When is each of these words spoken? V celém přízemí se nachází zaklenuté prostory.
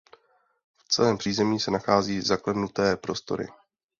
V 0.77 0.87
celém 0.89 1.17
přízemí 1.17 1.59
se 1.59 1.71
nachází 1.71 2.21
zaklenuté 2.21 2.97
prostory. 2.97 3.47